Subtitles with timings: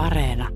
[0.00, 0.48] Areena.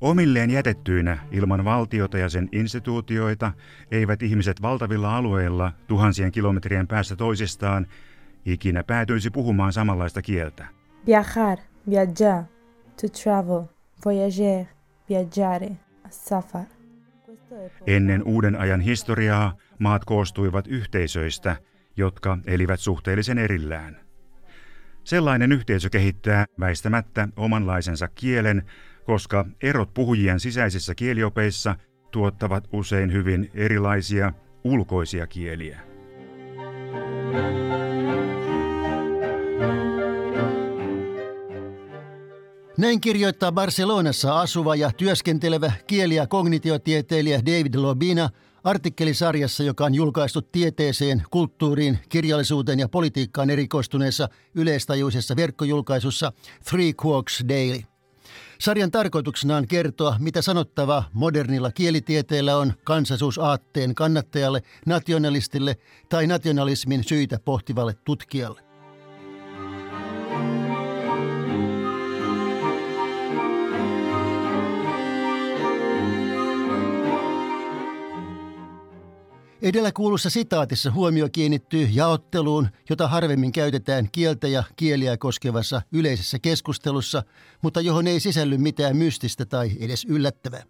[0.00, 3.52] Omilleen jätettyinä ilman valtiota ja sen instituutioita
[3.90, 7.86] eivät ihmiset valtavilla alueilla tuhansien kilometrien päässä toisistaan
[8.44, 10.66] ikinä päätyisi puhumaan samanlaista kieltä.
[11.06, 11.58] Viajar,
[11.90, 12.44] viaggiare,
[13.00, 13.62] to travel,
[14.04, 14.64] voyager,
[15.08, 15.70] viaggiare,
[16.10, 16.77] safar.
[17.86, 21.56] Ennen uuden ajan historiaa maat koostuivat yhteisöistä,
[21.96, 23.96] jotka elivät suhteellisen erillään.
[25.04, 28.62] Sellainen yhteisö kehittää väistämättä omanlaisensa kielen,
[29.04, 31.76] koska erot puhujien sisäisissä kieliopeissa
[32.10, 34.32] tuottavat usein hyvin erilaisia
[34.64, 35.80] ulkoisia kieliä.
[42.78, 48.30] Näin kirjoittaa Barcelonassa asuva ja työskentelevä kieli- ja kognitiotieteilijä David Lobina
[48.64, 56.32] artikkelisarjassa, joka on julkaistu tieteeseen, kulttuuriin, kirjallisuuteen ja politiikkaan erikoistuneessa yleistajuisessa verkkojulkaisussa
[56.70, 57.80] Three Quarks Daily.
[58.58, 65.76] Sarjan tarkoituksena on kertoa, mitä sanottavaa modernilla kielitieteellä on kansallisuusaatteen kannattajalle, nationalistille
[66.08, 68.67] tai nationalismin syitä pohtivalle tutkijalle.
[79.62, 87.22] Edellä kuulussa sitaatissa huomio kiinnittyy jaotteluun, jota harvemmin käytetään kieltä ja kieliä koskevassa yleisessä keskustelussa,
[87.62, 90.62] mutta johon ei sisälly mitään mystistä tai edes yllättävää.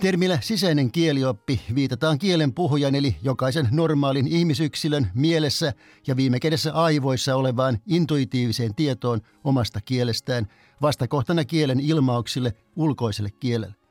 [0.00, 5.72] Termillä sisäinen kielioppi viitataan kielen puhujan eli jokaisen normaalin ihmisyksilön mielessä
[6.06, 10.46] ja viime kädessä aivoissa olevaan intuitiiviseen tietoon omasta kielestään
[10.82, 13.83] vastakohtana kielen ilmauksille ulkoiselle kielelle.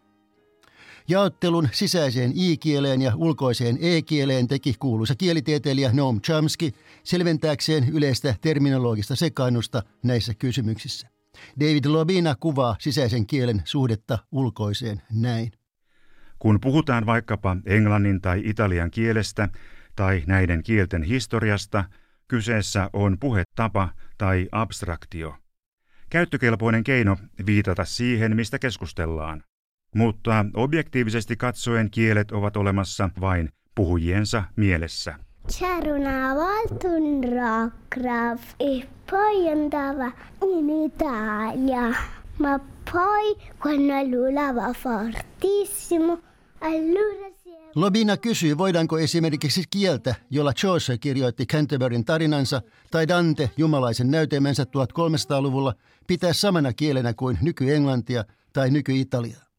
[1.08, 6.72] Jaottelun sisäiseen i-kieleen ja ulkoiseen e-kieleen teki kuuluisa kielitieteilijä Noam Chomsky
[7.04, 11.08] selventääkseen yleistä terminologista sekaannusta näissä kysymyksissä.
[11.60, 15.52] David Lobina kuvaa sisäisen kielen suhdetta ulkoiseen näin.
[16.40, 19.50] Kun puhutaan vaikkapa englannin tai italian kielestä
[19.96, 21.84] tai näiden kielten historiasta,
[22.28, 25.36] kyseessä on puhetapa tai abstraktio.
[26.10, 29.44] Käyttökelpoinen keino viitata siihen, mistä keskustellaan.
[29.94, 35.16] Mutta objektiivisesti katsoen kielet ovat olemassa vain puhujiensa mielessä.
[35.52, 40.12] C'era una volta un rockgraf e poi andava
[40.42, 41.96] in Italia,
[42.40, 42.60] ma
[42.92, 46.20] poi quando luulava fortissimo,
[46.62, 47.34] allora
[47.76, 52.62] Lobina kysyy, voidaanko esimerkiksi kieltä, jolla Chaucer kirjoitti Canterburyn tarinansa,
[52.92, 55.74] tai Dante jumalaisen näytelmänsä 1300-luvulla,
[56.08, 59.53] pitää samana kielenä kuin nyky-englantia tai nyky-italiaa.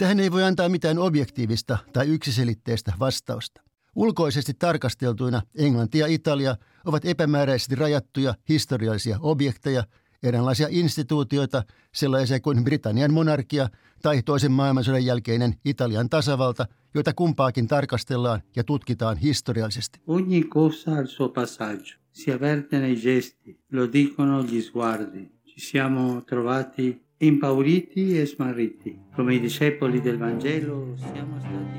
[0.00, 3.62] Tähän ei voi antaa mitään objektiivista tai yksiselitteistä vastausta.
[3.96, 9.84] Ulkoisesti tarkasteltuina Englanti ja Italia ovat epämääräisesti rajattuja historiallisia objekteja,
[10.22, 11.62] eräänlaisia instituutioita,
[11.94, 13.68] sellaisia kuin Britannian monarkia
[14.02, 20.00] tai toisen maailmansodan jälkeinen Italian tasavalta, joita kumpaakin tarkastellaan ja tutkitaan historiallisesti.
[20.06, 21.96] Ogni cosa al suo passaggio.
[22.12, 25.30] Si avverte nei gesti, lo dicono gli sguardi.
[25.44, 28.98] Ci siamo trovati impauriti e smarriti.
[29.14, 31.78] Come i discepoli del Vangelo siamo stati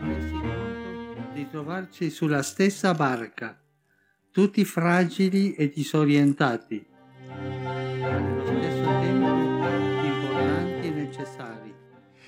[0.00, 0.40] presi
[1.34, 3.60] di trovarci sulla stessa barca,
[4.30, 6.86] tutti fragili e disorientati,
[7.62, 9.26] ma nello stesso tempo
[10.04, 11.74] importanti e necessari.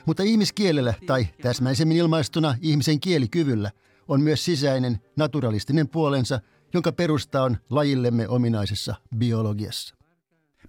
[0.05, 3.71] Mutta ihmiskielellä, tai täsmäisemmin ilmaistuna ihmisen kielikyvyllä,
[4.09, 6.41] on myös sisäinen, naturalistinen puolensa–
[6.75, 9.95] jonka perusta on lajillemme ominaisessa biologiassa.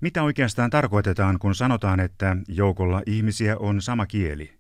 [0.02, 4.54] Mitä oikeastaan tarkoitetaan, kun sanotaan, että joukolla ihmisiä on sama kieli?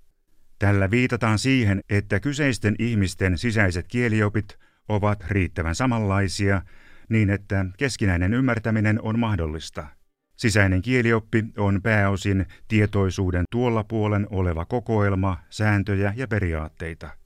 [0.59, 6.61] Tällä viitataan siihen, että kyseisten ihmisten sisäiset kieliopit ovat riittävän samanlaisia
[7.09, 9.87] niin, että keskinäinen ymmärtäminen on mahdollista.
[10.35, 17.09] Sisäinen kielioppi on pääosin tietoisuuden tuolla puolen oleva kokoelma sääntöjä ja periaatteita–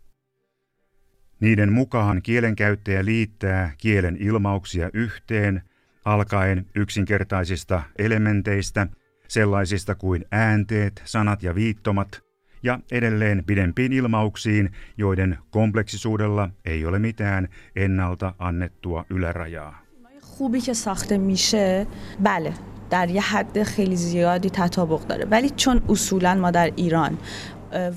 [1.40, 5.62] niiden mukaan kielenkäyttäjä liittää kielen ilmauksia yhteen,
[6.04, 8.86] alkaen yksinkertaisista elementeistä,
[9.28, 12.22] sellaisista kuin äänteet, sanat ja viittomat,
[12.62, 19.84] ja edelleen pidempiin ilmauksiin, joiden kompleksisuudella ei ole mitään ennalta annettua ylärajaa.
[20.20, 21.86] خوبی که ساخته میشه
[22.20, 22.52] بله
[22.90, 27.18] در یه حد خیلی زیادی تطابق داره ولی چون اصولا ما در ایران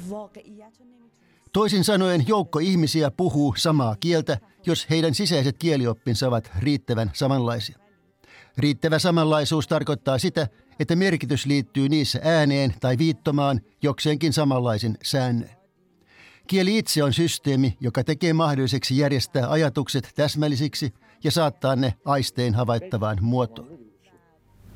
[0.10, 0.78] واقعیت
[1.53, 7.79] Toisin sanoen joukko ihmisiä puhuu samaa kieltä, jos heidän sisäiset kielioppinsa ovat riittävän samanlaisia.
[8.59, 10.49] Riittävä samanlaisuus tarkoittaa sitä,
[10.81, 15.51] että merkitys liittyy niissä ääneen tai viittomaan jokseenkin samanlaisen säännön.
[16.47, 20.93] Kieli itse on systeemi, joka tekee mahdolliseksi järjestää ajatukset täsmällisiksi
[21.25, 23.69] ja saattaa ne aisteen havaittavaan muotoon.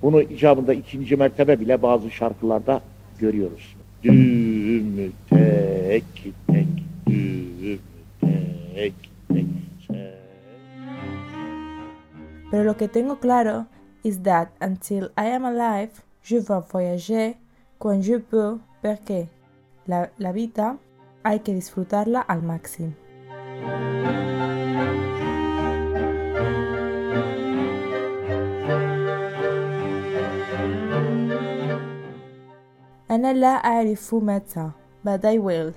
[0.03, 2.81] Bunu icabında ikinci mertebe bile bazı şarkılarda
[3.19, 3.77] görüyoruz.
[12.51, 13.67] Pero lo que tengo claro
[14.03, 15.91] is that until I am alive,
[16.23, 17.37] je vais voyager
[17.79, 19.29] quand je peux, porque
[19.87, 20.79] la, la vida
[21.23, 23.06] hay que disfrutarla al máximo.
[33.26, 34.72] أنا لا أعرف متى
[35.04, 35.72] but I will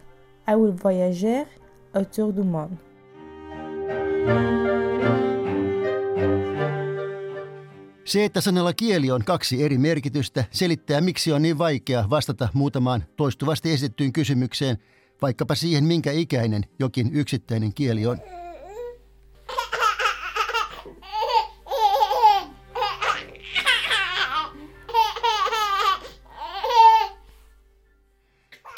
[0.47, 1.47] I will voyager
[1.95, 2.77] autour du monde
[8.05, 13.05] Se, että sanalla kieli on kaksi eri merkitystä, selittää miksi on niin vaikea vastata muutamaan
[13.17, 14.79] toistuvasti esitettyyn kysymykseen,
[15.23, 18.19] vaikkapa siihen, minkä ikäinen jokin yksittäinen kieli on.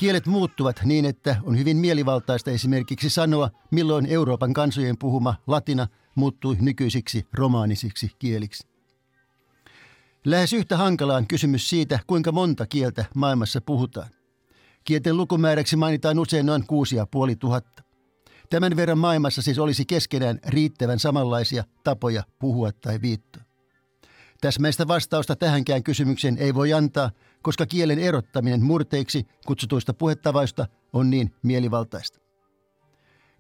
[0.01, 6.57] Kielet muuttuvat niin, että on hyvin mielivaltaista esimerkiksi sanoa, milloin Euroopan kansojen puhuma latina muuttui
[6.62, 8.68] nykyisiksi romaanisiksi kieliksi.
[10.25, 14.09] Lähes yhtä hankalaa on kysymys siitä, kuinka monta kieltä maailmassa puhutaan.
[14.86, 17.83] Kielten lukumääräksi mainitaan usein noin kuusi ja puoli tuhatta.
[18.50, 23.50] Tämän verran maailmassa siis olisi keskenään riittävän samanlaisia tapoja puhua tai viittoa.
[24.41, 27.11] Täsmäistä vastausta tähänkään kysymykseen ei voi antaa,
[27.41, 32.19] koska kielen erottaminen murteiksi kutsutuista puhetavaista on niin mielivaltaista.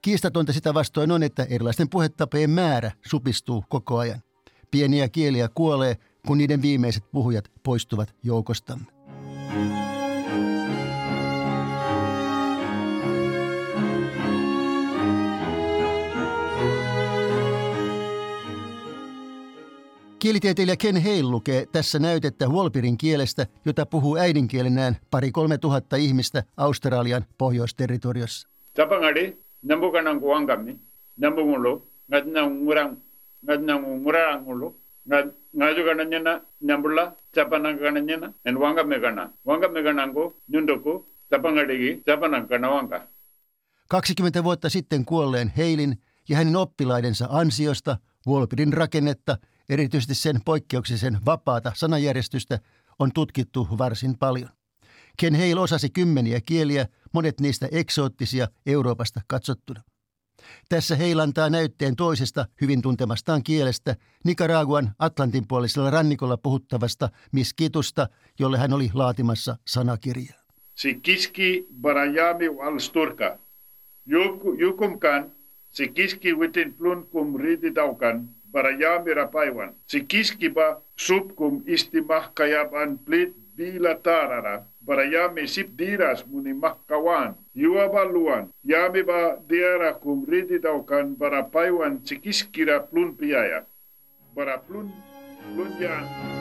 [0.01, 4.21] Kiistatonta sitä vastoin on, että erilaisten puhetapojen määrä supistuu koko ajan.
[4.71, 8.85] Pieniä kieliä kuolee, kun niiden viimeiset puhujat poistuvat joukostamme.
[20.21, 27.25] Kielitieteilijä Ken Hale lukee tässä näytettä Wolpirin kielestä, jota puhuu äidinkielenään pari-kolme tuhatta ihmistä Australian
[27.37, 28.47] pohjoisterritoriossa.
[28.73, 30.79] Tapangadi, nambukanan kuangami,
[31.17, 32.97] nambungulu, ngadnangurang,
[33.45, 34.75] ngadnangurangulu,
[35.57, 39.29] ngajugananyana, nambulla, tapanangananyana, en wangamegana.
[39.47, 43.07] Wangamegananku, nyundoku, tapangadigi, tapanankana wanka.
[43.89, 45.97] 20 vuotta sitten kuolleen Heilin
[46.29, 47.97] ja hänen oppilaidensa ansiosta
[48.27, 49.37] Wolpirin rakennetta–
[49.71, 52.59] Erityisesti sen poikkeuksisen vapaata sanajärjestystä
[52.99, 54.49] on tutkittu varsin paljon.
[55.19, 59.81] Ken Hale osasi kymmeniä kieliä, monet niistä eksoottisia Euroopasta katsottuna.
[60.69, 63.95] Tässä heilantaa näytteen toisesta hyvin tuntemastaan kielestä
[64.25, 68.07] Nicaraguan Atlantinpuolisella rannikolla puhuttavasta miskitusta,
[68.39, 70.41] jolle hän oli laatimassa sanakirjaa.
[70.75, 73.37] Sikiski barajami alsturka.
[74.57, 75.31] Jukumkan,
[75.69, 83.31] sikiski witin plunkum riititaukan, Barayamirakaiwan, sikiskiba subkum istimahkayaban plit
[83.61, 93.65] diras muni sipdiras munimahkawan yuabaluan yamiba diarakum rididaukan barapaiwan sikiskira plun piaya
[94.33, 94.89] baraplun
[95.53, 96.40] plun yan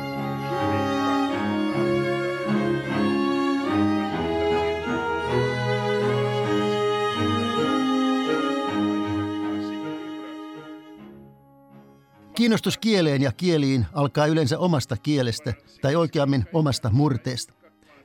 [12.34, 17.54] Kiinnostus kieleen ja kieliin alkaa yleensä omasta kielestä, tai oikeammin omasta murteesta.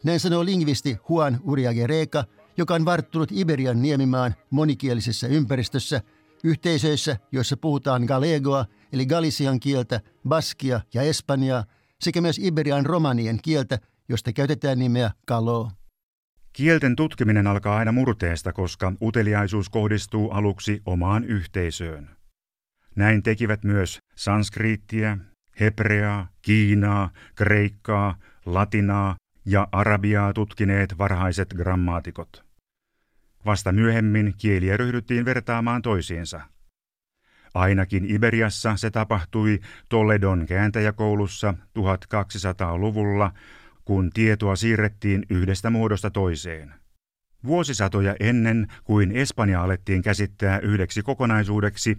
[0.03, 2.23] Näin sanoo lingvisti Juan Uriagereka,
[2.57, 6.01] joka on varttunut Iberian niemimaan monikielisessä ympäristössä,
[6.43, 11.63] yhteisöissä, joissa puhutaan galegoa, eli galisian kieltä, baskia ja espanjaa,
[11.99, 13.79] sekä myös Iberian romanien kieltä,
[14.09, 15.71] josta käytetään nimeä kalo.
[16.53, 22.14] Kielten tutkiminen alkaa aina murteesta, koska uteliaisuus kohdistuu aluksi omaan yhteisöön.
[22.95, 25.17] Näin tekivät myös sanskriittiä,
[25.59, 32.45] hebreaa, kiinaa, kreikkaa, latinaa ja arabiaa tutkineet varhaiset grammaatikot.
[33.45, 36.41] Vasta myöhemmin kieliä ryhdyttiin vertaamaan toisiinsa.
[37.53, 39.59] Ainakin Iberiassa se tapahtui
[39.89, 43.31] Toledon kääntäjäkoulussa 1200-luvulla,
[43.85, 46.73] kun tietoa siirrettiin yhdestä muodosta toiseen.
[47.45, 51.97] Vuosisatoja ennen kuin Espanja alettiin käsittää yhdeksi kokonaisuudeksi,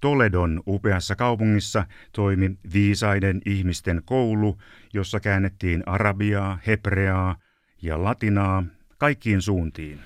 [0.00, 4.58] Toledon upeassa kaupungissa toimi viisaiden ihmisten koulu,
[4.94, 7.36] jossa käännettiin arabiaa, hebreaa
[7.82, 8.64] ja latinaa
[8.98, 10.00] kaikkiin suuntiin.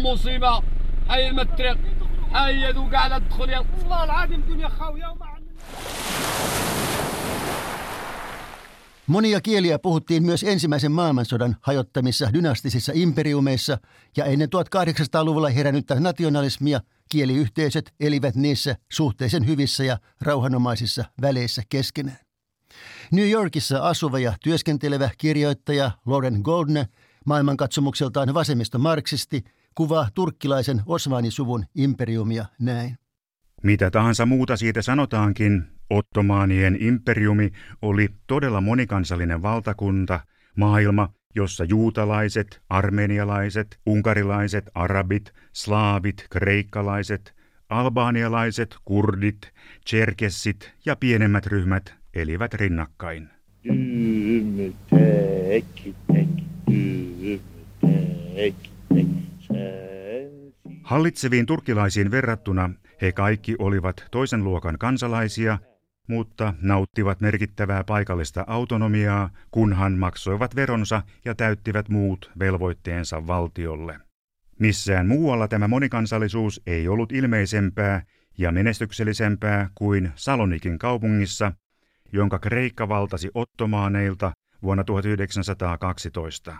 [0.00, 0.62] المصيبة
[1.08, 1.78] هاي المترق
[2.32, 6.73] هاي ذو قاعدة تدخل يا والله العظيم الدنيا خاوية وما عندنا
[9.07, 13.77] Monia kieliä puhuttiin myös ensimmäisen maailmansodan hajottamissa dynastisissa imperiumeissa
[14.17, 22.17] ja ennen 1800-luvulla herännyttä nationalismia kieliyhteisöt elivät niissä suhteellisen hyvissä ja rauhanomaisissa väleissä keskenään.
[23.11, 26.85] New Yorkissa asuva ja työskentelevä kirjoittaja Lauren Goldner,
[27.25, 29.43] maailmankatsomukseltaan vasemmisto-marksisti,
[29.75, 32.97] kuvaa turkkilaisen Osmanisuvun imperiumia näin.
[33.63, 37.51] Mitä tahansa muuta siitä sanotaankin, Ottomaanien imperiumi
[37.81, 40.19] oli todella monikansallinen valtakunta,
[40.55, 47.35] maailma, jossa juutalaiset, armenialaiset, unkarilaiset, arabit, slaavit, kreikkalaiset,
[47.69, 49.51] albaanialaiset, kurdit,
[49.85, 53.29] tserkessit ja pienemmät ryhmät elivät rinnakkain.
[60.83, 62.69] Hallitseviin turkilaisiin verrattuna
[63.01, 65.59] he kaikki olivat toisen luokan kansalaisia,
[66.07, 73.99] mutta nauttivat merkittävää paikallista autonomiaa, kunhan maksoivat veronsa ja täyttivät muut velvoitteensa valtiolle.
[74.59, 78.03] Missään muualla tämä monikansallisuus ei ollut ilmeisempää
[78.37, 81.51] ja menestyksellisempää kuin Salonikin kaupungissa,
[82.13, 84.31] jonka Kreikka valtasi ottomaaneilta
[84.61, 86.55] vuonna 1912.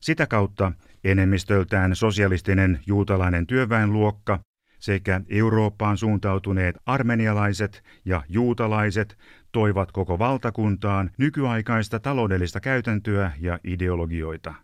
[0.00, 0.72] Sitä kautta
[1.04, 4.40] enemmistöltään sosialistinen juutalainen työväenluokka
[4.84, 9.18] sekä Eurooppaan suuntautuneet armenialaiset ja juutalaiset
[9.52, 14.54] toivat koko valtakuntaan nykyaikaista taloudellista käytäntöä ja ideologioita.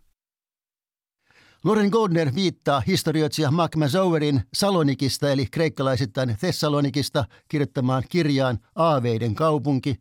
[1.64, 9.96] Loren Goldner viittaa historioitsija Mark Mazowerin Salonikista eli kreikkalaisittain Thessalonikista kirjoittamaan kirjaan Aaveiden kaupunki,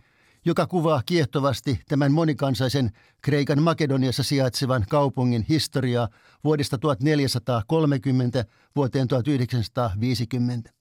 [0.49, 2.91] joka kuvaa kiehtovasti tämän monikansaisen
[3.21, 6.07] Kreikan Makedoniassa sijaitsevan kaupungin historiaa
[6.43, 10.71] vuodesta 1430 vuoteen 1950.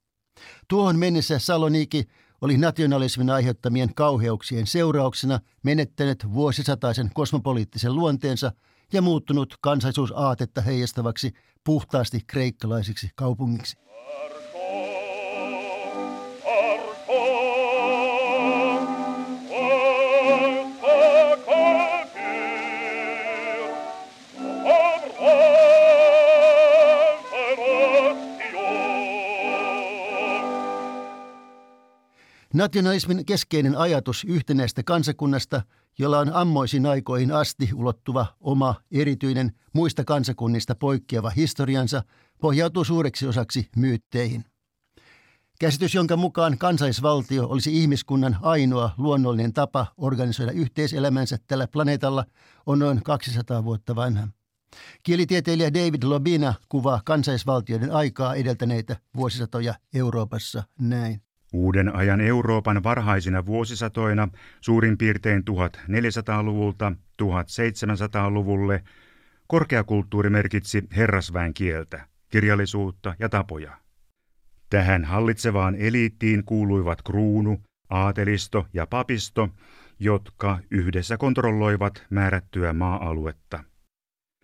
[0.68, 2.04] Tuohon mennessä Saloniki
[2.40, 8.52] oli nationalismin aiheuttamien kauheuksien seurauksena menettänyt vuosisataisen kosmopoliittisen luonteensa–
[8.92, 11.32] ja muuttunut kansallisuusaatetta heijastavaksi
[11.64, 13.76] puhtaasti kreikkalaisiksi kaupungiksi.
[32.54, 35.62] Nationalismin keskeinen ajatus yhtenäistä kansakunnasta,
[35.98, 42.02] jolla on ammoisin aikoihin asti ulottuva oma erityinen muista kansakunnista poikkeava historiansa,
[42.40, 44.44] pohjautuu suureksi osaksi myytteihin.
[45.60, 52.24] Käsitys, jonka mukaan kansallisvaltio olisi ihmiskunnan ainoa luonnollinen tapa organisoida yhteiselämänsä tällä planeetalla,
[52.66, 54.28] on noin 200 vuotta vanha.
[55.02, 61.27] Kielitieteilijä David Lobina kuvaa kansallisvaltioiden aikaa edeltäneitä vuosisatoja Euroopassa näin.
[61.52, 64.28] Uuden ajan Euroopan varhaisina vuosisatoina
[64.60, 68.84] suurin piirtein 1400-luvulta 1700-luvulle
[69.46, 73.78] korkeakulttuuri merkitsi herrasväen kieltä, kirjallisuutta ja tapoja.
[74.70, 79.48] Tähän hallitsevaan eliittiin kuuluivat kruunu, aatelisto ja papisto,
[80.00, 83.64] jotka yhdessä kontrolloivat määrättyä maa-aluetta.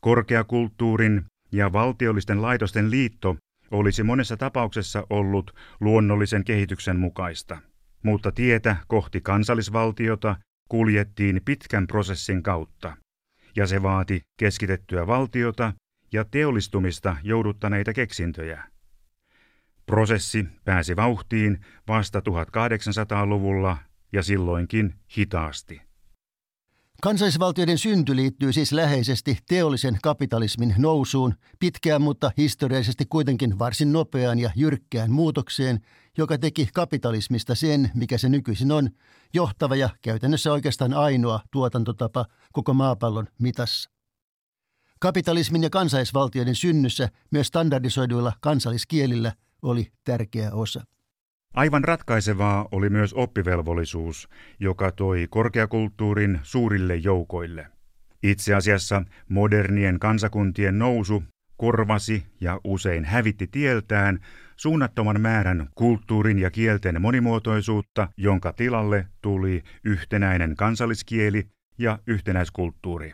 [0.01, 3.37] Korkeakulttuurin ja valtiollisten laitosten liitto
[3.71, 7.59] olisi monessa tapauksessa ollut luonnollisen kehityksen mukaista,
[8.02, 10.37] mutta tietä kohti kansallisvaltiota
[10.68, 12.97] kuljettiin pitkän prosessin kautta,
[13.56, 15.73] ja se vaati keskitettyä valtiota
[16.12, 18.64] ja teollistumista jouduttaneita keksintöjä.
[19.87, 23.76] Prosessi pääsi vauhtiin vasta 1800-luvulla
[24.12, 25.80] ja silloinkin hitaasti.
[27.03, 34.51] Kansallisvaltioiden synty liittyy siis läheisesti teollisen kapitalismin nousuun, pitkään mutta historiallisesti kuitenkin varsin nopeaan ja
[34.57, 35.81] jyrkkään muutokseen,
[36.19, 38.91] joka teki kapitalismista sen, mikä se nykyisin on,
[39.35, 43.91] johtava ja käytännössä oikeastaan ainoa tuotantotapa koko maapallon mitassa.
[45.01, 49.33] Kapitalismin ja kansallisvaltioiden synnyssä myös standardisoiduilla kansalliskielillä
[49.63, 50.85] oli tärkeä osa.
[51.55, 54.29] Aivan ratkaisevaa oli myös oppivelvollisuus,
[54.61, 57.67] joka toi korkeakulttuurin suurille joukoille.
[58.23, 61.23] Itse asiassa modernien kansakuntien nousu
[61.57, 64.21] korvasi ja usein hävitti tieltään
[64.57, 71.47] suunnattoman määrän kulttuurin ja kielten monimuotoisuutta, jonka tilalle tuli yhtenäinen kansalliskieli
[71.79, 73.13] ja yhtenäiskulttuuri.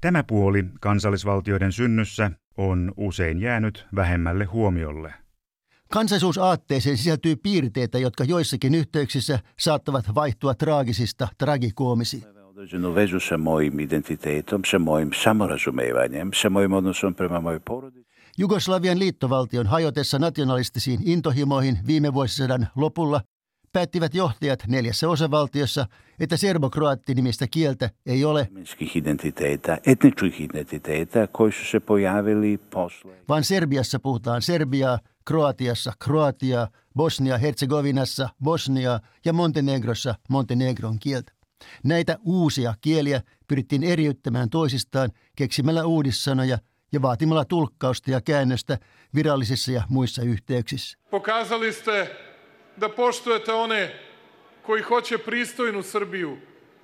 [0.00, 5.23] Tämä puoli kansallisvaltioiden synnyssä on usein jäänyt vähemmälle huomiolle.
[5.92, 12.24] Kansallisuusaatteeseen sisältyy piirteitä, jotka joissakin yhteyksissä saattavat vaihtua traagisista tragikoomisiin.
[18.38, 23.20] Jugoslavian liittovaltion hajotessa nationalistisiin intohimoihin viime vuosisadan lopulla
[23.72, 25.86] päättivät johtajat neljässä osavaltiossa,
[26.20, 28.48] että serbokroatti-nimistä kieltä ei ole,
[33.28, 41.32] vaan Serbiassa puhutaan Serbiaa, Kroatiassa Kroatiaa, Bosnia-Herzegovinassa Bosniaa ja Montenegrossa Montenegron kieltä.
[41.84, 46.58] Näitä uusia kieliä pyrittiin eriyttämään toisistaan keksimällä uudissanoja
[46.92, 48.78] ja vaatimalla tulkkausta ja käännöstä
[49.14, 50.98] virallisissa ja muissa yhteyksissä.
[51.10, 52.10] Pokazali ste
[52.80, 53.92] da poštujete one
[54.62, 56.38] koji hoće pristojnu Srbiju,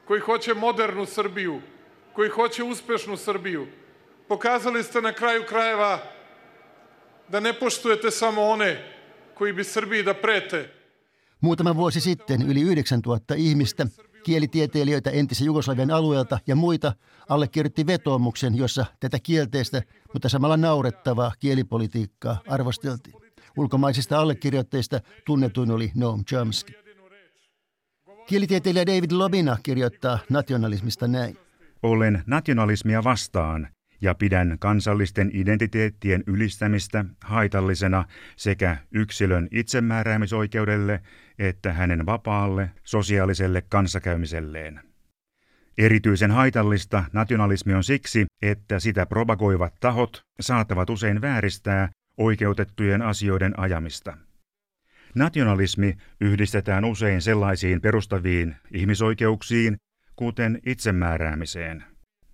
[0.05, 1.63] koji hoće modernu Srbiju,
[2.13, 3.67] koji hoće uspešnu Srbiju.
[4.29, 5.99] Pokazali ste na kraju krajeva
[7.33, 8.85] da ne poštujete samo one
[9.35, 10.71] koji bi Srbiji da prete.
[11.41, 13.87] Muutama vuosi sitten yli 9000 ihmistä,
[14.23, 16.93] kielitieteilijöitä entisen Jugoslavian alueelta ja muita
[17.29, 19.83] allekirjoitti vetoomuksen, jossa tätä kielteistä,
[20.13, 23.15] mutta samalla naurettavaa kielipolitiikkaa arvosteltiin.
[23.57, 26.73] Ulkomaisista allekirjoitteista tunnetuin oli Noam Chomsky.
[28.27, 31.37] Kielitieteilijä David Lobina kirjoittaa nationalismista näin.
[31.83, 33.69] Olen nationalismia vastaan
[34.01, 38.05] ja pidän kansallisten identiteettien ylistämistä haitallisena
[38.37, 41.01] sekä yksilön itsemääräämisoikeudelle
[41.39, 44.81] että hänen vapaalle sosiaaliselle kanssakäymiselleen.
[45.79, 51.89] Erityisen haitallista nationalismi on siksi, että sitä propagoivat tahot saattavat usein vääristää
[52.19, 54.17] oikeutettujen asioiden ajamista.
[55.15, 59.77] Nationalismi yhdistetään usein sellaisiin perustaviin ihmisoikeuksiin,
[60.17, 61.85] kuten itsemääräämiseen.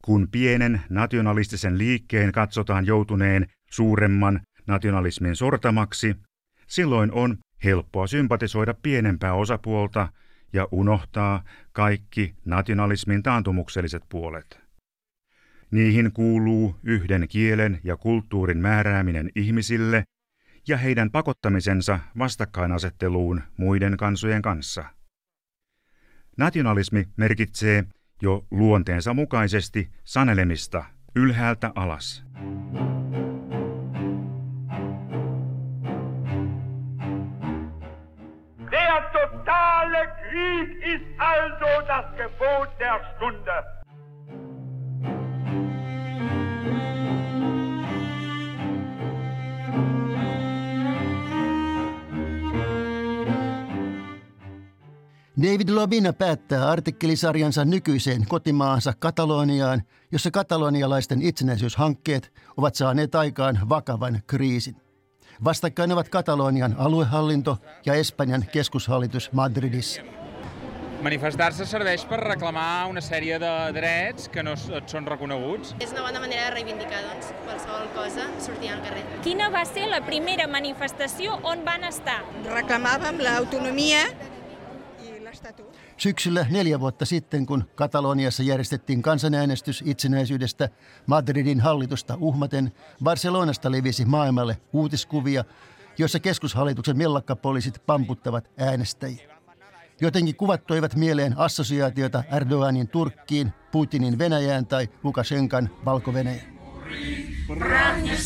[0.06, 6.16] Kun pienen nationalistisen liikkeen katsotaan joutuneen suuremman nationalismin sortamaksi,
[6.66, 10.08] silloin on helppoa sympatisoida pienempää osapuolta
[10.52, 14.60] ja unohtaa kaikki nationalismin taantumukselliset puolet.
[15.70, 20.04] Niihin kuuluu yhden kielen ja kulttuurin määrääminen ihmisille
[20.68, 24.84] ja heidän pakottamisensa vastakkainasetteluun muiden kansojen kanssa.
[26.36, 27.84] Nationalismi merkitsee
[28.22, 30.84] jo luonteensa mukaisesti sanelemista
[31.16, 32.24] ylhäältä alas.
[38.70, 43.75] Der totale Krieg ist also das Gebot der Stunde.
[55.42, 64.76] David Lobina päättää artikkelisarjansa nykyiseen kotimaansa Kataloniaan, jossa katalonialaisten itsenäisyyshankkeet ovat saaneet aikaan vakavan kriisin.
[65.44, 70.02] Vastakkain ovat Katalonian aluehallinto ja Espanjan keskushallitus Madridissa.
[71.02, 75.74] Manifestar-se serveix per reclamar una sèrie de drets que no et són reconeguts.
[75.80, 79.04] És una bona manera de reivindicar doncs, qualsevol cosa sortir al carrer.
[79.22, 82.22] Quina va ser la primera manifestació on van estar?
[82.48, 84.06] Reclamàvem l'autonomia
[85.96, 90.68] Syksyllä neljä vuotta sitten, kun Kataloniassa järjestettiin kansanäänestys itsenäisyydestä
[91.06, 92.72] Madridin hallitusta uhmaten,
[93.04, 95.44] Barcelonasta levisi maailmalle uutiskuvia,
[95.98, 99.36] joissa keskushallituksen mellakkapoliisit pamputtavat äänestäjiä.
[100.00, 106.56] Jotenkin kuvat toivat mieleen assosiaatiota Erdoganin Turkkiin, Putinin Venäjään tai Lukashenkan Valko-Venäjään.
[107.46, 108.16] Pragnie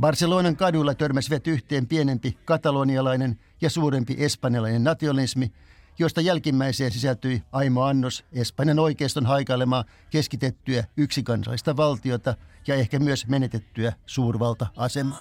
[0.00, 5.52] Barcelonan kadulla törmäsivät yhteen pienempi katalonialainen ja suurempi espanjalainen nationalismi,
[5.98, 12.34] josta jälkimmäiseen sisältyi Aimo Annos, Espanjan oikeiston haikailemaa keskitettyä yksikansallista valtiota
[12.66, 15.20] ja ehkä myös menetettyä suurvalta-asemaa.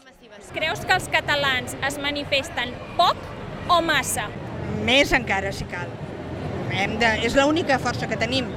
[0.54, 3.18] Creus que els catalans es manifesten poc
[3.70, 4.30] o massa?
[4.86, 5.90] Més encara, si cal.
[6.74, 8.50] Hem de, és l'única força que tenim.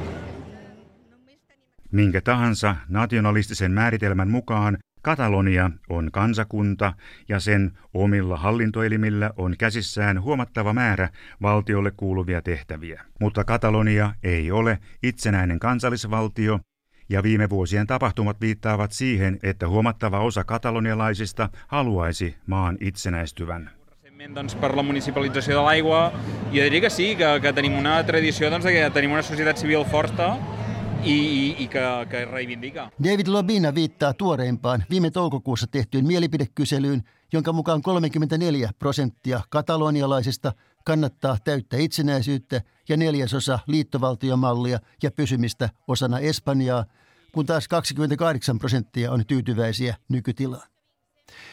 [1.92, 6.92] Minkä tahansa nationalistisen määritelmän mukaan Katalonia on kansakunta
[7.28, 11.08] ja sen omilla hallintoelimillä on käsissään huomattava määrä
[11.42, 13.02] valtiolle kuuluvia tehtäviä.
[13.20, 16.60] Mutta Katalonia ei ole itsenäinen kansallisvaltio
[17.08, 23.70] ja viime vuosien tapahtumat viittaavat siihen, että huomattava osa katalonialaisista haluaisi maan itsenäistyvän
[24.34, 26.12] doncs, per la municipalització de l'aigua.
[26.52, 29.84] Jo diria que sí, que, que tenim una tradició doncs, que tenim una societat civil
[29.84, 30.36] forta
[31.06, 32.90] i, i, que reivindica.
[33.04, 40.52] David Lobina viittaa tuoreimpaan viime toukokuussa tehtyyn mielipidekyselyyn, jonka mukaan 34 prosenttia katalonialaisista
[40.84, 46.84] kannattaa täyttä itsenäisyyttä ja neljäsosa liittovaltiomallia ja pysymistä osana Espanjaa,
[47.32, 50.68] kun taas 28 prosenttia on tyytyväisiä nykytilaan.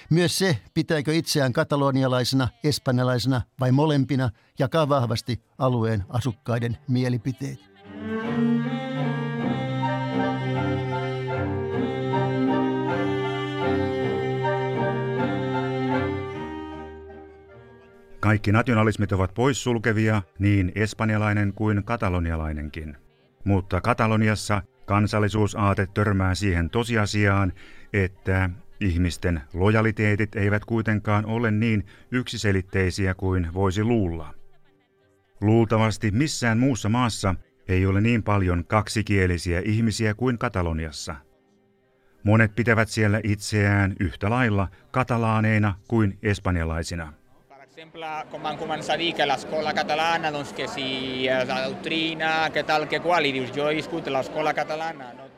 [0.10, 7.60] Myös se, pitääkö itseään katalonialaisena, espanjalaisena vai molempina, jakaa vahvasti alueen asukkaiden mielipiteet.
[18.24, 22.98] Kaikki nationalismit ovat poissulkevia, niin espanjalainen kuin katalonialainenkin.
[23.44, 27.54] Mutta Kataloniassa kansallisuusaate törmää siihen tosiasiaan,
[27.94, 34.34] että ihmisten lojaliteetit eivät kuitenkaan ole niin yksiselitteisiä kuin voisi luulla.
[35.42, 37.36] Luultavasti missään muussa maassa
[37.68, 41.16] ei ole niin paljon kaksikielisiä ihmisiä kuin Kataloniassa.
[42.24, 47.23] Monet pitävät siellä itseään yhtä lailla katalaaneina kuin espanjalaisina.
[47.84, 52.64] Exemple, com van començar a dir que l'escola catalana, doncs que si la doctrina, que
[52.64, 55.30] tal, que qual, i dius, jo he viscut l'escola catalana, no,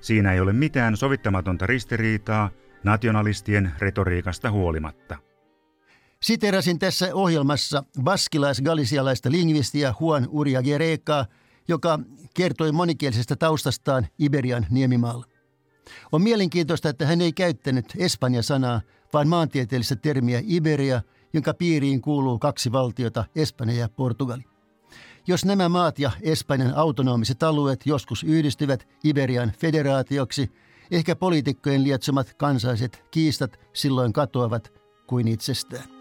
[0.00, 2.50] Siinä ei ole mitään sovittamatonta ristiriitaa
[2.84, 5.16] nationalistien retoriikasta huolimatta.
[6.22, 11.26] Siterasin tässä ohjelmassa baskilais-galisialaista lingvistiä Juan Uriagerekaa,
[11.68, 11.98] joka
[12.34, 15.26] kertoi monikielisestä taustastaan Iberian niemimaalla.
[16.12, 18.80] On mielenkiintoista, että hän ei käyttänyt Espanja-sanaa,
[19.12, 24.44] vaan maantieteellistä termiä Iberia, jonka piiriin kuuluu kaksi valtiota, Espanja ja Portugali.
[25.26, 30.50] Jos nämä maat ja Espanjan autonomiset alueet joskus yhdistyvät Iberian federaatioksi,
[30.90, 34.72] ehkä poliitikkojen lietsomat kansalliset kiistat silloin katoavat
[35.06, 35.99] kuin itsestään.